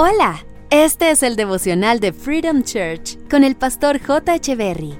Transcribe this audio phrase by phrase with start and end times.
[0.00, 4.38] Hola, este es el devocional de Freedom Church con el pastor J.
[4.54, 4.96] Berry.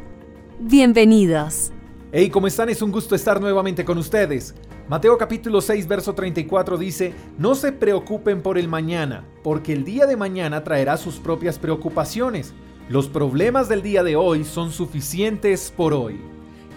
[0.59, 1.71] Bienvenidos.
[2.11, 2.69] Hey, ¿cómo están?
[2.69, 4.57] Es un gusto estar nuevamente con ustedes.
[4.89, 10.05] Mateo capítulo 6, verso 34 dice, No se preocupen por el mañana, porque el día
[10.05, 12.53] de mañana traerá sus propias preocupaciones.
[12.89, 16.21] Los problemas del día de hoy son suficientes por hoy.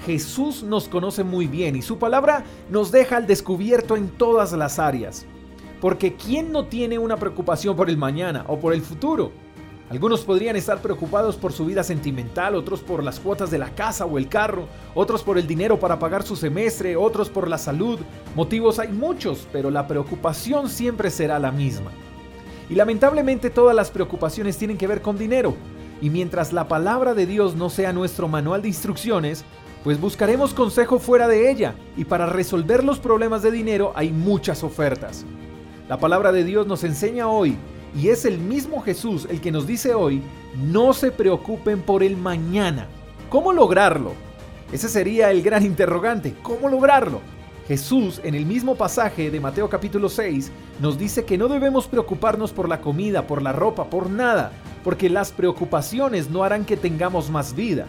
[0.06, 4.78] Jesús nos conoce muy bien y su palabra nos deja al descubierto en todas las
[4.78, 5.26] áreas.
[5.82, 9.32] Porque ¿quién no tiene una preocupación por el mañana o por el futuro?
[9.90, 14.06] Algunos podrían estar preocupados por su vida sentimental, otros por las cuotas de la casa
[14.06, 18.00] o el carro, otros por el dinero para pagar su semestre, otros por la salud.
[18.36, 21.92] Motivos hay muchos, pero la preocupación siempre será la misma.
[22.70, 25.56] Y lamentablemente todas las preocupaciones tienen que ver con dinero.
[26.00, 29.44] Y mientras la palabra de Dios no sea nuestro manual de instrucciones,
[29.84, 31.74] pues buscaremos consejo fuera de ella.
[31.98, 35.26] Y para resolver los problemas de dinero hay muchas ofertas.
[35.92, 37.58] La palabra de Dios nos enseña hoy,
[37.94, 40.22] y es el mismo Jesús el que nos dice hoy,
[40.56, 42.88] no se preocupen por el mañana.
[43.30, 44.14] ¿Cómo lograrlo?
[44.72, 46.34] Ese sería el gran interrogante.
[46.44, 47.20] ¿Cómo lograrlo?
[47.68, 50.50] Jesús en el mismo pasaje de Mateo capítulo 6
[50.80, 54.54] nos dice que no debemos preocuparnos por la comida, por la ropa, por nada,
[54.86, 57.88] porque las preocupaciones no harán que tengamos más vida.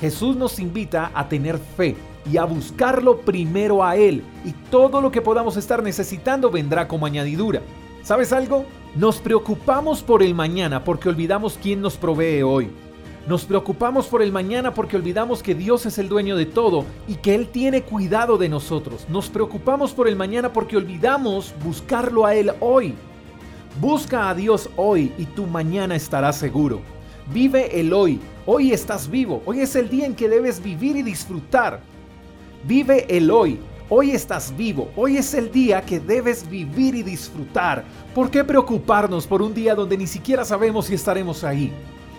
[0.00, 1.96] Jesús nos invita a tener fe,
[2.30, 7.06] y a buscarlo primero a Él, y todo lo que podamos estar necesitando vendrá como
[7.06, 7.62] añadidura.
[8.02, 8.64] ¿Sabes algo?
[8.94, 12.70] Nos preocupamos por el mañana porque olvidamos quién nos provee hoy.
[13.26, 17.16] Nos preocupamos por el mañana porque olvidamos que Dios es el dueño de todo y
[17.16, 19.06] que Él tiene cuidado de nosotros.
[19.08, 22.94] Nos preocupamos por el mañana porque olvidamos buscarlo a Él hoy.
[23.80, 26.80] Busca a Dios hoy y tu mañana estará seguro.
[27.32, 28.20] Vive el hoy.
[28.46, 29.42] Hoy estás vivo.
[29.46, 31.80] Hoy es el día en que debes vivir y disfrutar.
[32.64, 33.58] Vive el hoy.
[33.88, 37.84] Hoy estás vivo, hoy es el día que debes vivir y disfrutar.
[38.16, 41.72] ¿Por qué preocuparnos por un día donde ni siquiera sabemos si estaremos ahí?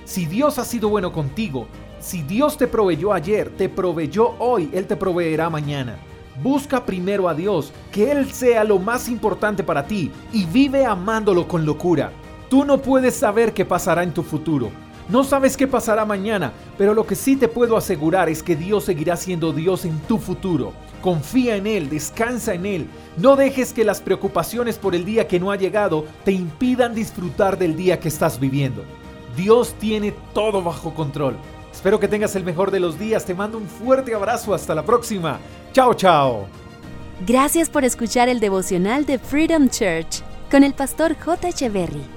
[0.06, 1.68] Si Dios ha sido bueno contigo,
[2.00, 5.98] si Dios te proveyó ayer, te proveyó hoy, Él te proveerá mañana.
[6.42, 11.50] Busca primero a Dios, que Él sea lo más importante para ti y vive amándolo
[11.50, 12.14] con locura.
[12.50, 14.72] Tú no puedes saber qué pasará en tu futuro,
[15.10, 18.84] no sabes qué pasará mañana, pero lo que sí te puedo asegurar es que Dios
[18.84, 20.74] seguirá siendo Dios en tu futuro.
[21.02, 22.90] Confía en Él, descansa en Él.
[23.16, 27.58] No dejes que las preocupaciones por el día que no ha llegado te impidan disfrutar
[27.58, 28.84] del día que estás viviendo.
[29.38, 31.38] Dios tiene todo bajo control.
[31.72, 33.24] Espero que tengas el mejor de los días.
[33.24, 34.54] Te mando un fuerte abrazo.
[34.54, 35.40] Hasta la próxima.
[35.72, 36.48] Chao, chao.
[37.26, 41.50] Gracias por escuchar el devocional de Freedom Church con el pastor J.
[41.50, 42.17] Echeverry.